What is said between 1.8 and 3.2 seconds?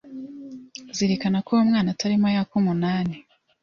atarimo yaka umunani